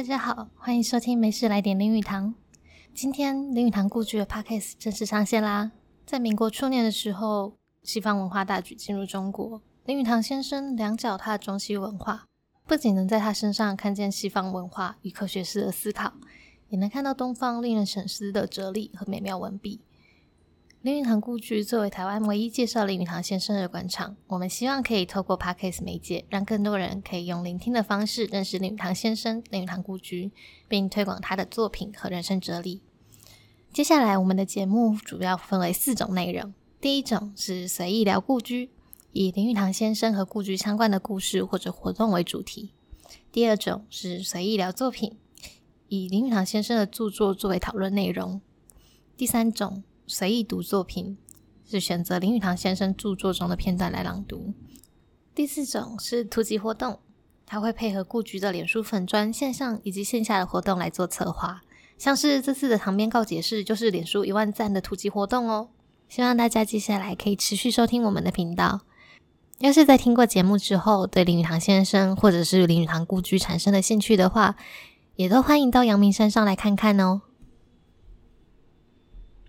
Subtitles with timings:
[0.00, 2.28] 大家好，欢迎收听《没事来点林语堂》。
[2.94, 5.72] 今天林语堂故居的 Podcast 正式上线啦！
[6.06, 12.24] 在民国初年的时候，西方文化大举进入中国，林语堂先生两脚踏中西文化，
[12.66, 16.14] 不仅能在他身上看见西方文化与科学式的思考，
[16.70, 19.82] 也能看到东方令人省思的哲理和美妙文笔。
[20.82, 30.32] 林语堂故居作为台湾唯一介绍林语堂先生的馆场，我们希望可以透过 Podcast 媒介，让更多人可以用聆听的方式认识林语堂先生、林语堂故居，
[30.68, 32.80] 并推广他的作品和人生哲理。
[33.74, 38.70] 接下来，我们的节目主要分为四种内容：第一种是随意聊故居，
[39.12, 42.70] 以林语堂先生和故居相关的故事或者活动为主题；
[43.30, 45.18] 第二种是随意聊作品，
[45.88, 48.40] 以林语堂先生的著作作为讨论内容；
[49.18, 49.82] 第三种。
[50.10, 51.16] 随意读作品，
[51.64, 54.52] 是选择林语堂先生著作中的片段来朗读。
[55.36, 56.98] 第四种是突击活动，
[57.46, 61.62] 他会配合故居的脸书粉砖线上以及线下的活动来做策划，
[61.96, 65.68] 像是这次的堂边告解室就是脸书一万赞的突击活动哦。
[66.08, 68.80] 希望大家接下来可以持续收听我们的频道。
[69.58, 74.56] 要是在听过节目之后，对林语堂先生或者是林语堂故居产生了兴趣的话，
[75.14, 77.20] 也都欢迎到阳明山上来看看哦。